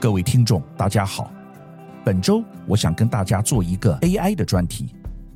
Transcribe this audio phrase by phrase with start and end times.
[0.00, 1.28] 各位听众，大家好。
[2.04, 4.94] 本周我想跟大家做一个 AI 的专题，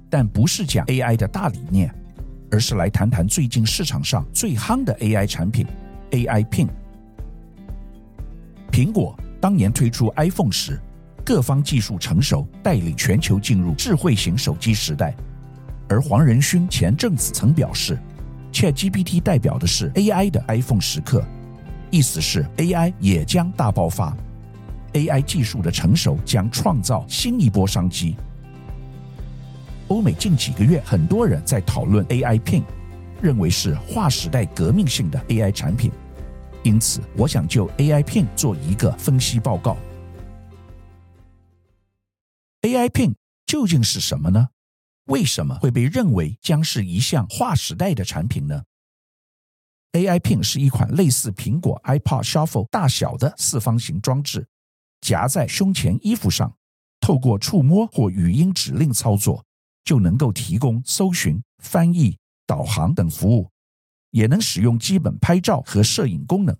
[0.08, 1.92] 但不是讲 AI 的大理念，
[2.48, 5.67] 而是来谈谈最近市场上最夯的 AI 产品
[6.12, 6.69] AI Pin。
[8.71, 10.81] 苹果当年推出 iPhone 时，
[11.24, 15.13] 各方技术成熟，带领全球进入智慧型手机时代。
[15.88, 17.98] 而黄仁勋前阵子曾表示
[18.52, 21.20] ，ChatGPT 代表的是 AI 的 iPhone 时刻，
[21.90, 24.16] 意思是 AI 也将大爆发。
[24.95, 28.16] AI 技术的成熟将创造新一波商机。
[29.88, 32.62] 欧美近几个月，很多人在讨论 AI Pin，
[33.20, 35.91] 认为是划时代革命性的 AI 产品。
[36.62, 39.77] 因此，我想就 AI Pin 做一个分析报告。
[42.62, 43.14] AI Pin
[43.45, 44.48] 究竟是什么呢？
[45.06, 48.62] 为什么会被认为将是一项划时代的产品呢
[49.92, 54.47] ？AI Pin 是一款类似苹果 iPod Shuffle 大小的四方形装置。
[55.03, 56.56] 夹在胸前衣服上，
[57.00, 59.44] 透过触摸或语音指令操作，
[59.84, 63.50] 就能够提供搜寻、翻译、导航等服务，
[64.12, 66.56] 也能使用基本拍照和摄影功能。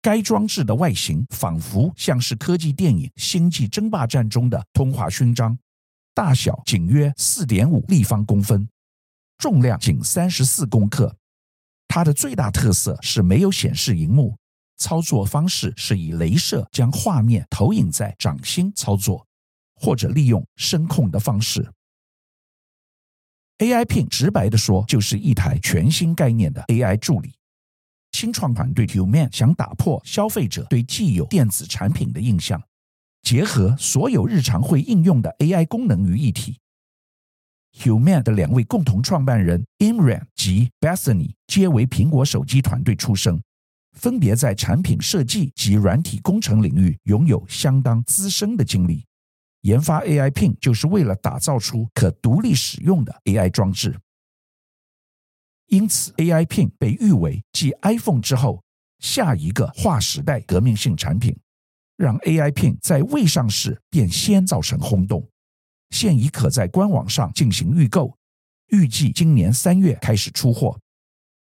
[0.00, 5.58] 该装置的外形仿佛像是科技电影《星际争霸战》中的通话勋章，
[6.14, 8.68] 大小仅约四点五立方公分，
[9.36, 11.14] 重量仅三十四公克。
[11.88, 14.36] 它的最大特色是没有显示荧幕。
[14.76, 19.26] 操作方式是以镭射将画面投影在掌心操作，
[19.74, 21.72] 或者利用声控的方式。
[23.58, 27.32] AI Pin 直白的说，就是一台全新概念的 AI 助理。
[28.12, 32.62] 新创团队 Human 想打破消费者对既有电子产品的印象，
[33.22, 36.58] 结合所有日常会应用的 AI 功能于一体。
[37.78, 43.42] Human 的两位共同创办人 Imran 及 Bethany 皆为苹果手机团队出身。
[43.96, 49.04] 分别在产品设计及软体工程领域拥有相当资深的经历，
[49.62, 53.98] 研发 AI Pin 就是为了打造出可独立使用的 AI 装置。
[55.68, 58.62] 因此，AI Pin 被誉为继 iPhone 之后
[59.00, 61.36] 下一个划时代革命性产品，
[61.96, 65.26] 让 AI Pin 在未上市便先造成轰动。
[65.90, 68.16] 现已可在官网上进行预购，
[68.68, 70.78] 预计今年三月开始出货，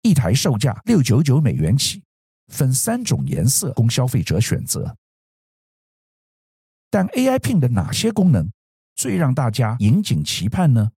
[0.03, 2.01] 一台售价六九九美元起。
[2.47, 4.95] 分三种颜色供消费者选择，
[6.89, 8.51] 但 AI Pin 的哪些功能
[8.95, 10.91] 最让大家引颈期盼呢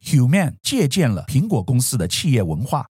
[0.00, 2.86] ？Human 借鉴了苹果公司的企业文化，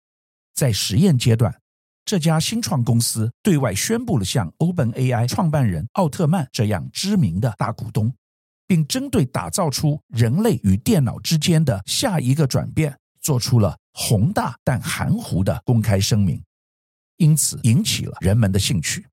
[0.54, 1.62] 在实验阶段，
[2.04, 8.12] 这家新创公司对外宣布了像 OpenAI 创办人奥特曼这样知名的大股东，
[8.66, 16.44] 并针对打造出人类与电脑之间的下一个转变，做出了宏大但含糊的公开声明。
[17.18, 19.08] 因此引起了人们的兴趣。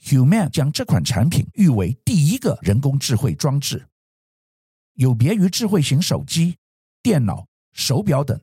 [0.00, 3.88] Human 将这款产品誉为第一个人工智慧装置，
[4.94, 6.56] 有别于智慧型手机、
[7.02, 8.40] 电脑、手表等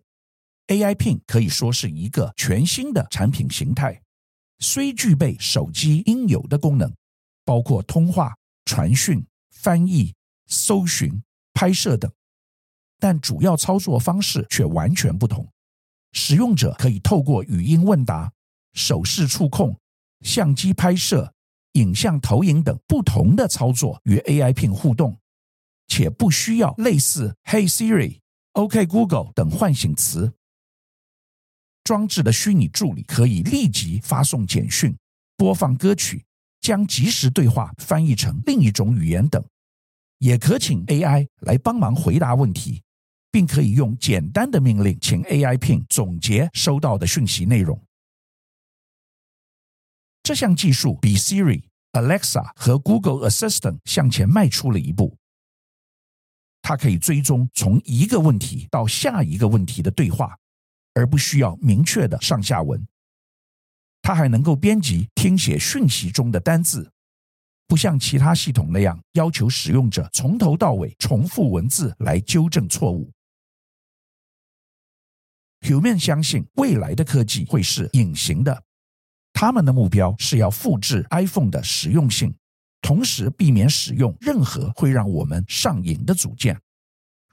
[0.68, 4.02] ，AI Pin 可以说是一个全新的产品形态。
[4.60, 6.94] 虽具备手机应有的功能，
[7.44, 8.36] 包括通话、
[8.66, 10.14] 传讯、翻译、
[10.48, 12.12] 搜寻、拍摄等，
[13.00, 15.52] 但主要操作方式却完全不同。
[16.16, 18.32] 使用者可以透过语音问答、
[18.74, 19.78] 手势触控、
[20.22, 21.32] 相机拍摄、
[21.74, 25.20] 影像投影等不同的操作与 AI 屏互动，
[25.88, 28.20] 且不需要类似 “Hey Siri”、
[28.54, 30.34] “OK Google” 等唤醒词。
[31.84, 34.96] 装置的虚拟助理可以立即发送简讯、
[35.36, 36.26] 播放歌曲、
[36.62, 39.44] 将即时对话翻译成另一种语言等，
[40.20, 42.82] 也可请 AI 来帮忙回答问题。
[43.36, 47.78] 并可以用简单的命令，请 AI Pin 总结收到的讯息内容。
[50.24, 55.18] 这项技术比 Siri、Alexa 和 Google Assistant 向前迈出了一步。
[56.62, 60.38] 它可以追踪从一个问题到下一个问题的对话，
[60.94, 62.88] 而不需要明确的上下文。
[64.02, 66.90] 它还能够编辑听写讯息中的单字，
[67.68, 73.12] 不像其他系统那样要求使用者从头到尾重复文字来纠正错误。
[75.66, 78.64] Human 相信未来的科技会是隐形的，
[79.34, 82.36] 他们的目标是要复制 iPhone 的实用性，
[82.82, 86.62] 同时避免使用任何会让我们上瘾的组件，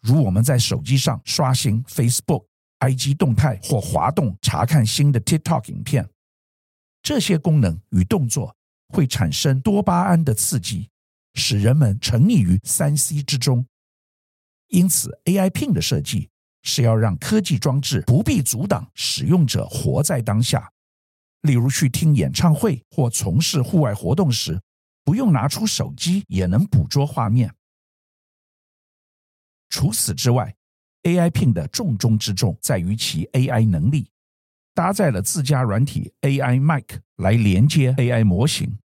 [0.01, 2.47] 如我们在手机上刷新 Facebook、
[2.79, 6.09] IG 动态或滑动查看新的 TikTok 影片。
[7.03, 8.57] 这些功能与动作
[8.95, 10.89] 会产生多巴胺的刺激，
[11.35, 13.67] 使人们沉溺于 3C 之中。
[14.69, 16.31] 因此，AI Pin 的设计。
[16.63, 20.71] 是要让科技装置不必阻挡使用者活在当下，
[21.43, 24.61] 例如去听演唱会或从事户外活动时，
[25.05, 27.53] 不用拿出手机也能捕捉画面。
[29.69, 30.55] 除此之外
[31.03, 34.11] ，AI Pin 的重中之重在于其 AI 能力，
[34.75, 38.79] 搭载了自家软体 AI Mic 来连接 AI 模型，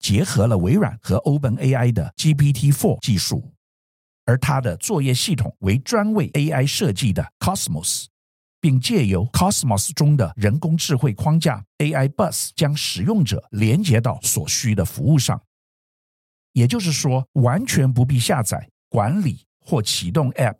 [0.00, 3.51] 结合了微软和 OpenAI 的 GPT-4 技术，
[4.24, 8.06] 而它的作业系统为专为 AI 设计的 Cosmos。
[8.62, 15.42] 并借由 Cosmos 中的人工智慧框架 AI Bus 将使用者连接到所需的服务上，
[16.52, 20.58] 也就是说，完全不必下载、管理或启动 App。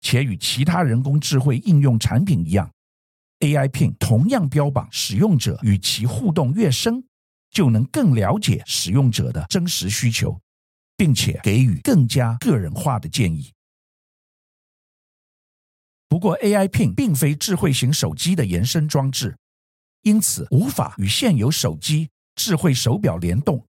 [0.00, 2.72] 且与其他人工智慧应用产品一样
[3.40, 7.04] ，AI Pin 同样标榜使用者与其互动越深，
[7.50, 10.40] 就能更了解使用者的真实需求，
[10.96, 13.52] 并且给予更加个人化的建议。
[16.08, 19.36] 不过，AI Pin 并非智慧型手机的延伸装置，
[20.02, 23.66] 因此无法与现有手机、智慧手表联动。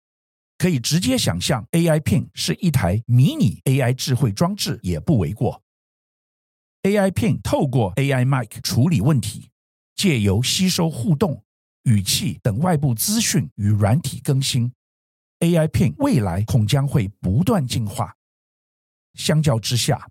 [0.58, 5.62] 可以直接想象，AI Pin 是一台迷你 AI 智慧装置也不为过。
[6.84, 9.50] AI Pin 透过 AI Mic 处理问题，
[9.96, 11.44] 借由吸收互动、
[11.84, 14.72] 语气等外部资讯与软体更新
[15.40, 18.16] ，AI Pin 未来恐将会不断进化。
[19.14, 20.08] 相较之下，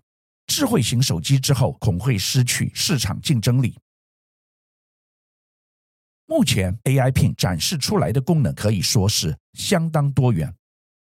[0.47, 3.77] 智慧型手机之后恐会失去市场竞争力。
[6.25, 10.53] 目前 AI Pin 展示出来的功能可以说是相当多元，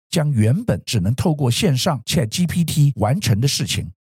[0.09, 3.93] 将原本只能透过线上 ChatGPT 完成的事情，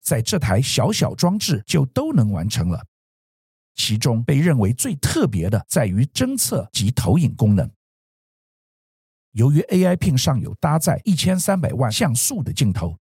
[0.00, 2.82] 在这台小小装置就都能完成了。
[3.74, 7.70] 其中被认为最特别的在于侦测及投影功能。
[9.32, 12.96] 由于 AI Pin 上有搭载一千三百万像素的镜头。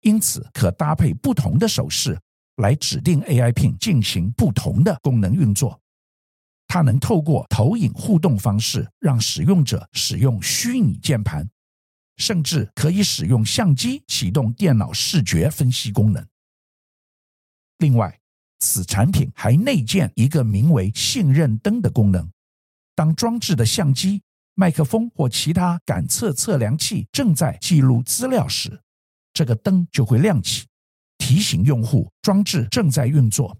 [0.00, 2.18] 因此，可搭配不同的手势
[2.56, 5.80] 来指定 AI Pin 进行不同的功能运作。
[6.68, 11.48] 它能透过投影互动方式，让使用者使用虚拟键盘，
[12.16, 16.26] 甚至可以使用相机启动电脑视觉分析功能。
[17.78, 18.20] 另外，
[18.60, 22.30] 此产品还内建一个名为“信任灯”的功能。
[22.94, 24.22] 当装置的相机、
[24.60, 28.82] 麦克风或其他感测测量器正在记录资料时，
[29.32, 30.66] 这个灯就会亮起，
[31.16, 33.56] 提醒用户装置正在运作。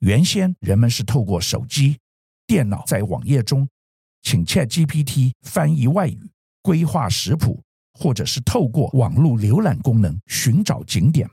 [0.00, 2.00] 原先人们是透过手机、
[2.44, 3.68] 电脑在网页中
[4.22, 6.28] 请 ChatGPT 翻译外语、
[6.60, 7.62] 规划食谱，
[7.92, 11.30] 或者是透过网络浏览功能寻找景点。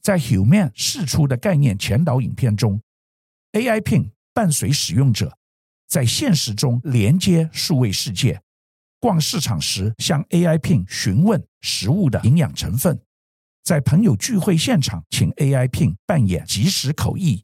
[0.00, 2.80] 在 Human 释出的概念前导影片中
[3.52, 5.36] ，AI Pin 伴随使用者
[5.86, 8.40] 在现实中连接数位世界。
[8.98, 12.96] 逛市场时，向 AI Pin 询问食物的营养成分；
[13.62, 17.42] 在朋友聚会现场，请 AI Pin 扮演即时口译；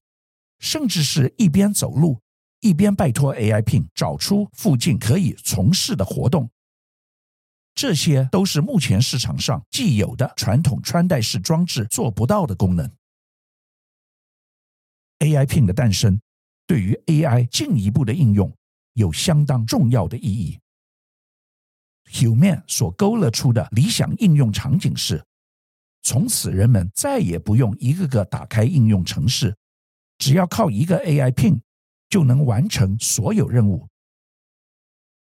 [0.59, 2.21] 甚至是一边走路
[2.61, 6.51] 一边拜托 AI Pin 找出附近可以从事的活动。
[7.75, 12.91] 这些都是目前市场上既有的传统穿戴式装置做不到的功能。
[15.21, 16.21] AI Pin 的诞生，
[16.67, 18.53] 对于 AI 进一步的应用
[18.95, 20.59] 有相当重要的意义。
[22.11, 25.25] Human 所勾勒出的理想应用场景是：
[26.03, 29.57] 从此人们再也不用一个个打开应用程式，
[30.19, 31.61] 只要靠一个 AI Pin
[32.11, 33.89] 就能完成所有任务。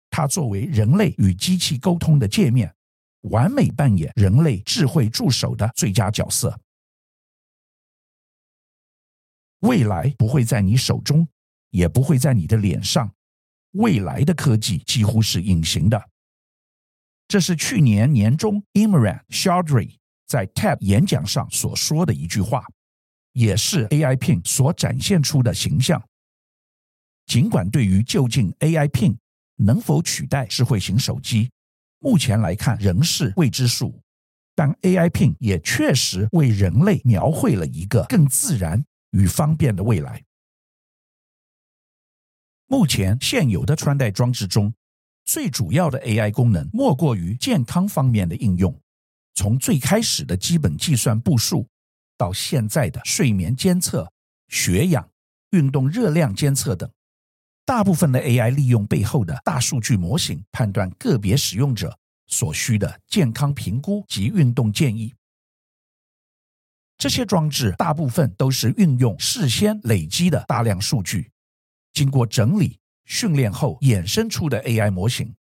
[0.10, 2.74] 它作为人类与机器沟通的界面，
[3.22, 6.60] 完美扮演人类智慧助手的最佳角色。
[9.64, 11.28] 未来不会在你手中，
[11.72, 13.14] 也不会在你的脸上。
[13.72, 16.10] 未来的科技几乎是隐形的。
[17.28, 19.96] 这是去年年中 Imran Chaudhry
[20.28, 22.66] 在 TED 演讲上所说的一句话，
[23.32, 26.04] 也是 AI Pin 所展现出的形象。
[27.26, 29.16] 尽管对于究竟 AI Pin
[29.56, 31.50] 能否取代智慧型手机，
[32.00, 33.98] 目前来看仍是未知数，
[34.54, 40.24] 但 AI Pin 也确实为人类描绘了一个更自然与方便的未来。
[42.68, 44.74] 目前现有的穿戴装置中，
[45.26, 48.78] 最主要的 AI 功能莫过于健康方面的应用，
[49.36, 51.68] 从最开始的基本计算步数，
[52.18, 54.12] 到现在的睡眠监测、
[54.50, 55.08] 血氧、
[55.52, 56.92] 运动热量监测等，
[57.64, 65.14] 大部分的 AI 利用背后的大数据模型判断个别使用者所需的健康评估及运动建议。
[67.04, 71.30] 这些装置大部分都是运用事先累积的大量数据，
[71.92, 72.80] 经过整理。
[73.04, 75.36] 训练后衍生出的 AI 模型，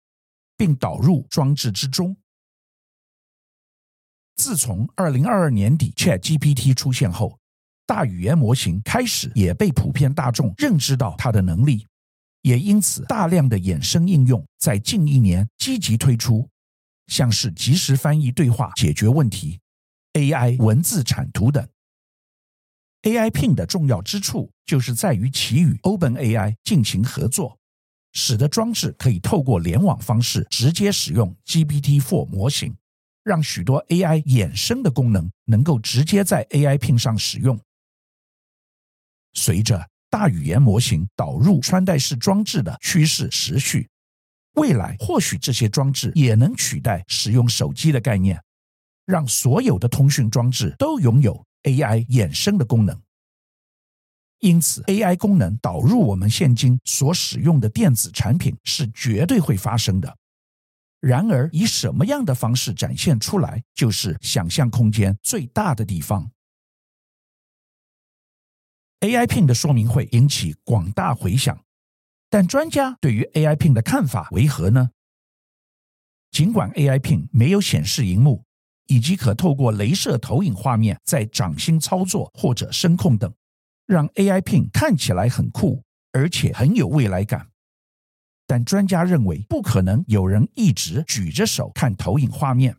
[0.58, 2.18] 并导入装置之中。
[4.38, 7.38] 自从二零二二年底 ChatGPT 出现后，
[7.86, 11.86] 大语言模型开始也被普遍大众认知到它的能力，
[12.41, 16.50] 也因此大量的衍生应用在近一年积极推出，
[17.06, 19.60] 像是即时翻译对话解决问题、
[20.13, 21.68] AI 文字产图等。
[23.03, 27.58] AI Pin 的重要之处就是在于其与 OpenAI 进行合作，
[28.12, 32.75] 使得装置可以透过联网方式直接使用 GPT-4 模型。
[33.24, 37.60] 让许多 AI 衍生的功能能够直接在 AI Pin 上使用。
[39.34, 43.88] 随着大语言模型导入穿戴式装置的趋势持续，
[44.53, 48.44] 未来或许这些装置也能取代使用手机的概念，
[49.05, 53.01] 让所有的通讯装置都拥有 AI 衍生的功能。
[54.39, 60.17] 因此，AI 功能导入我们现今所使用的电子产品是绝对会发生的。
[61.00, 66.31] 然而，以什么样的方式展现出来，就是想象空间最大的地方。
[69.01, 71.63] AI Pin 的说明会引起广大回响，
[72.29, 74.91] 但专家对于 AI Pin 的看法为何呢？
[76.29, 78.43] 尽管 AI Pin 没有显示荧幕，
[78.91, 83.33] 以及可透过镭射投影画面在掌心操作或者声控等，
[83.88, 85.81] 让 AI Pin 看起来很酷，
[86.12, 87.48] 而且很有未来感。
[88.45, 92.75] 但专家认为，不可能有人一直举着手看投影画面，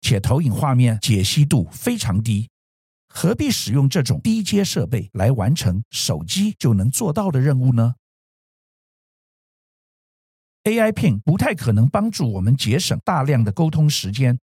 [0.00, 2.50] 且投影画面解析度非常低，
[3.06, 7.94] 何必使用这种低阶设备来完成手机就能做到的任务呢
[10.64, 14.40] ？AI Pin 不太可能帮助我们节省大量的沟通时间，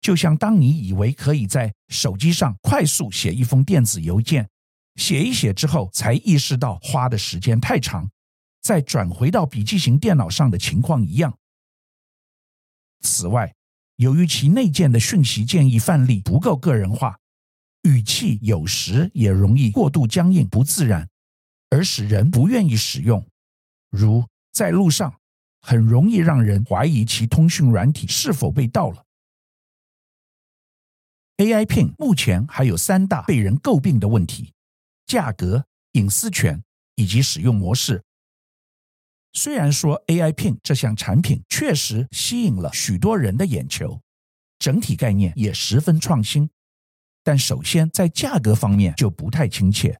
[0.00, 4.48] 就像当你以为可以在手机上快速写一封电子邮件，
[4.96, 8.10] 写一写之后才意识到花的时间太长。
[8.62, 11.38] 再转回到笔记型电脑上的情况一样。
[13.00, 13.54] 此外，
[13.96, 17.18] 由于其内建的讯息建议范例不够个人化，
[17.84, 21.08] 语气有时也容易过度僵硬不自然，
[21.70, 23.26] 而使人不愿意使用。
[23.88, 25.14] 如在路上，
[25.62, 29.02] 很容易让人怀疑其通讯软体是否被盗了。
[31.40, 34.52] AI Pin 目前还有三大被人诟病的问题：
[35.06, 36.62] 价格、隐私权
[36.96, 38.02] 以及使用模式。
[39.32, 44.02] 虽然说 AI Pin 这项产品确实吸引了许多人的眼球，
[44.58, 46.50] 整体概念也十分创新，
[47.24, 49.98] 但首先在价格方面就不太亲切，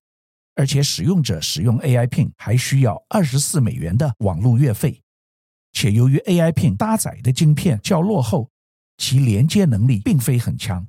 [0.56, 5.00] 而且使用者使用 AI Pin 还需要二十四美元的网络月费，
[5.72, 8.50] 且由于 AI Pin 搭载的晶片较落后，
[8.98, 10.86] 其连接能力并非很强，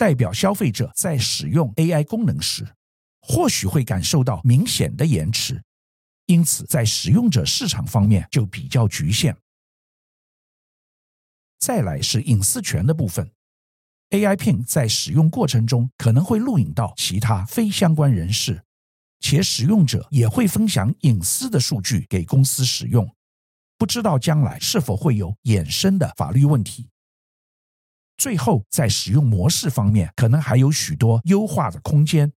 [0.00, 2.66] 代表消费者在使用 AI 功能时，
[3.20, 5.62] 或许会感受到明显的延迟。
[6.24, 9.36] 因此，在使用者市场方面就比较局限。
[11.58, 13.30] 再来是隐私权的部分
[14.08, 18.62] ，AI Pin 在使用过程中可能会录影到其他非相关人士，
[19.20, 23.06] 且使用者也会分享隐私的数据给公司使用，
[23.76, 26.88] 不知道将来是否会有衍生的法律问题。
[28.20, 32.30] 最后，在使用模式方面，可能还有许多优化的空间，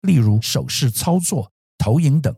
[0.00, 2.34] 例如手势操作、投影等。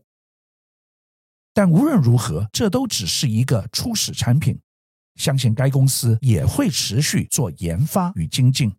[1.54, 4.60] 但无论如何，这都只是一个初始产品，
[5.14, 8.70] 相信该公司也会持续做研发与精进。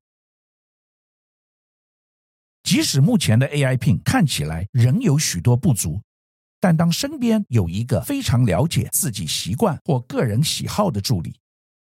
[2.61, 5.99] 即使目前的 AI Pin 看起来仍有许多不足，
[6.59, 11.33] 但当身边有一个非常了解自己习惯或个人喜好的助理，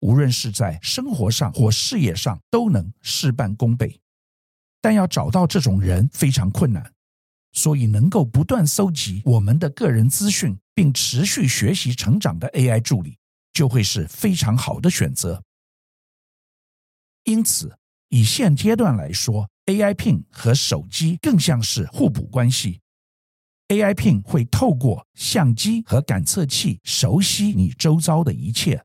[0.07, 4.01] 无论是在生活上或事业上，都能事半功倍。
[4.81, 6.93] 但要找到这种人非常困难。
[7.53, 13.19] 所以，能够不断搜集我们的个人资讯，并持续学习成长的 AI 助理，
[13.53, 15.43] 就会是非常好的选择。
[17.25, 17.77] 因此，
[18.11, 22.81] 以现阶段来说，AI Pin 和手机更像是互补关系。
[23.69, 28.85] AI Pin 会透过相机和感测器熟悉你周遭的一切，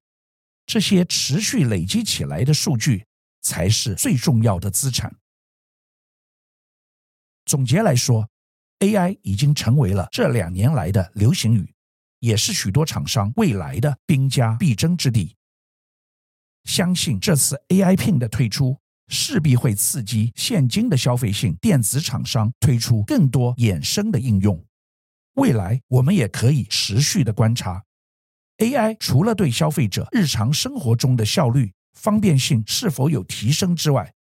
[0.71, 3.05] 这些持续累积起来的数据
[3.41, 5.13] 才是最重要的资产。
[7.43, 8.29] 总结来说
[8.79, 11.73] ，AI 已经成为了这两年来的流行语，
[12.19, 15.35] 也是许多厂商未来的兵家必争之地。
[16.63, 24.65] 相信这次 AI Pin 的推出，势必会刺激现今的消费性电子厂商推出更多衍生的应用。
[25.33, 27.83] 未来我们也可以持续的观察
[28.61, 34.13] ，AI 除了对消费者日常生活中的效率、方便性是否有提升之外，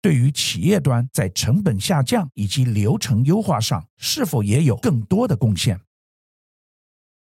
[0.00, 5.80] 对于企业端在成本下降以及流程优化上，是否也有更多的贡献？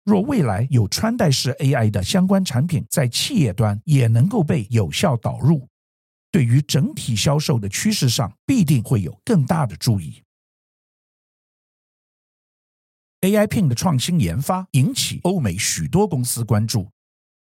[0.05, 5.67] 若未来有穿戴式 AI 的相关产品在企业端也能够被有效导入，
[6.31, 10.21] 对于整体销售的趋势上必定会有更大的注意。
[13.25, 16.91] AI Pin 的创新研发引起欧美许多公司关注，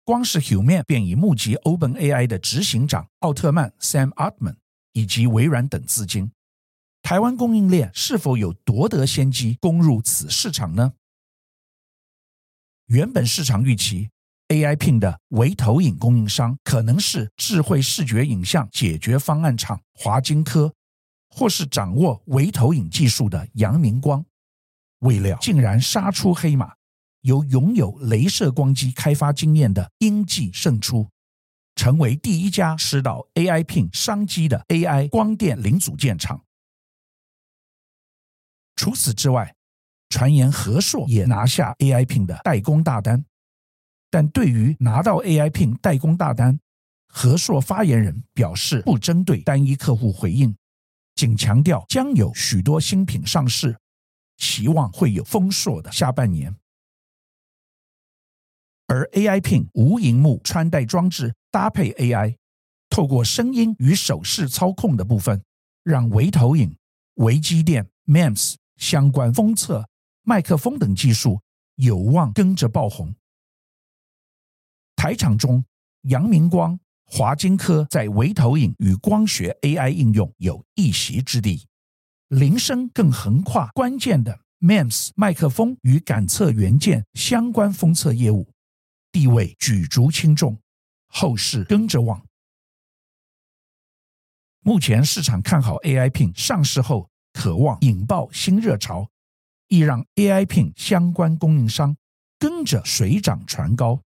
[0.05, 4.55] 光是 Human 便已募集 OpenAI 的执行长奥特曼 Sam Altman
[4.93, 6.31] 以及微软等资金。
[7.03, 10.93] 台湾供应链是否有夺得先机，攻入此市场呢？
[12.87, 14.11] 原本市场预期
[14.51, 20.73] AI Pin 的微投影供应商可能是智慧视觉影像解决方案厂华晶科，
[21.31, 24.25] 或是掌握微投影技术的阳明光。
[25.05, 26.75] 未料竟然杀出黑马，
[27.21, 31.09] 由拥有镭射光机开发经验的英技胜出，
[31.77, 36.43] 成为第一家吃到 AI Pin 商机的 AI 光电零组件厂。
[38.77, 39.55] 除此之外，
[40.09, 43.25] 传言和硕也拿下 AI Pin 的代工大单，
[44.11, 46.59] 但对于拿到 AI Pin 代工大单，
[47.09, 50.57] 和硕发言人表示不针对单一客户回应，
[51.15, 53.77] 仅强调将有许多新品上市。
[54.37, 56.57] 期望会有丰硕的下半年，
[58.87, 62.37] 而 AI Pin 无荧幕穿戴装置搭配 AI，
[62.89, 65.43] 透过声音与手势操控的部分，
[65.83, 66.77] 让微投影、
[67.15, 69.89] 微机电、MEMS 相关封测、
[70.23, 71.41] 麦克风等技术
[71.77, 73.15] 有望跟着爆红。
[74.97, 75.65] 台厂中，
[76.03, 81.67] 阳明光、华晶科在微投影与光学 AI 应用有一席之地。
[82.29, 88.49] 铃声更横跨关键的 MEMS 麦克风与感测元件相关封测业务，
[89.13, 90.59] 地位举足轻重，
[91.09, 92.25] 后市跟着旺。
[94.61, 99.11] 目前市场看好 AI Pin 上市后，渴望引爆新热潮，
[99.69, 101.95] 亦让 AI Pin 相关供应商
[102.39, 104.01] 跟着水涨船高。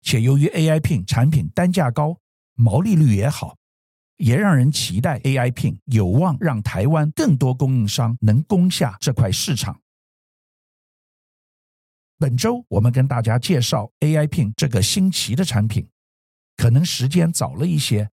[0.00, 2.16] 且由于 AI Pin 产品单价高，
[2.54, 3.58] 毛利率也好。
[4.22, 9.80] 也让人期待 AI Pin 有望让台湾更多供应商能攻下这块市场。
[12.18, 15.88] 本周我们跟大家介绍 AI Pin 这个新奇的产品，
[16.56, 18.10] 可能时间早了一些，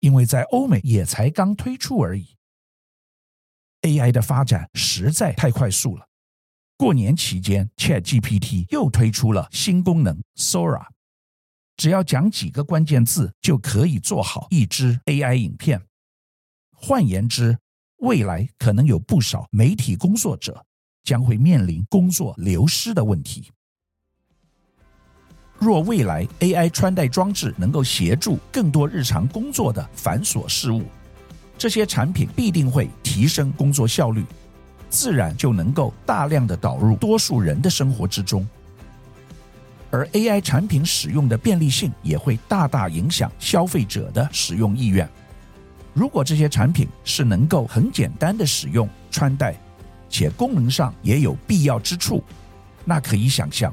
[0.00, 2.34] 因为在欧美也才刚推出而已。
[3.82, 6.08] AI 的发展实在太快速了。
[6.76, 10.88] 过年期间，ChatGPT 又推出了新功能 Sora。
[11.76, 15.80] 只要讲几个关键字，就可以做好一支 AI 影片。
[16.72, 17.58] 换言之，
[17.98, 20.64] 未来可能有不少媒体工作者
[21.02, 23.50] 将会面临工作流失的问题。
[25.58, 30.82] 若未来 AI 穿戴装置能够协助更多日常工作的繁琐事务，
[31.56, 34.24] 这些产品必定会提升工作效率，
[34.90, 38.46] 自然就能够大量的导入多数人的生活之中。
[39.94, 45.08] 而 AI 产品使用的便利性也会大大影响消费者的使用意愿。
[45.92, 49.54] 如果这些产品是能够很简单的使用穿戴，
[50.08, 52.24] 且功能上也有必要之处，
[52.84, 53.72] 那可以想象，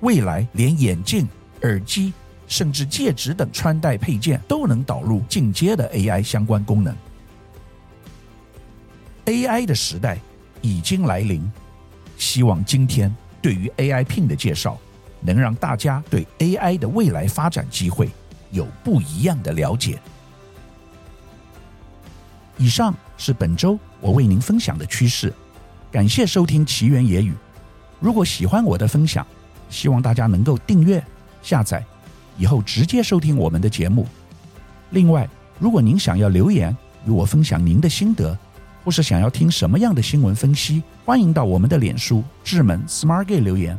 [0.00, 1.28] 未来连眼镜、
[1.62, 2.12] 耳机，
[2.48, 6.92] 甚至戒指等穿戴配件都能导入进阶的 AI 相关功能。
[9.26, 10.18] AI 的时代
[10.62, 11.48] 已经来临，
[12.18, 14.76] 希望今天对于 AI Pin 的介绍。
[15.20, 18.08] 能让大家对 AI 的未来发展机会
[18.50, 20.00] 有不一样的了解。
[22.56, 25.32] 以上是本周我为您分享的趋势，
[25.90, 27.34] 感谢收听奇缘野语。
[27.98, 29.26] 如果喜欢我的分享，
[29.68, 31.02] 希望大家能够订阅、
[31.42, 31.84] 下载，
[32.36, 34.06] 以后直接收听我们的节目。
[34.90, 35.28] 另外，
[35.58, 38.36] 如果您想要留言与我分享您的心得，
[38.84, 43.78] 或是想要听什么样的新闻分析，欢迎到我们的脸书智门 Smart Gay 留言。